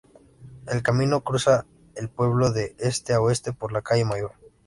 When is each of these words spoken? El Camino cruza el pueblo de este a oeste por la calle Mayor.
El 0.65 0.81
Camino 0.81 1.21
cruza 1.21 1.67
el 1.93 2.09
pueblo 2.09 2.49
de 2.51 2.75
este 2.79 3.13
a 3.13 3.21
oeste 3.21 3.53
por 3.53 3.71
la 3.71 3.83
calle 3.83 4.03
Mayor. 4.03 4.31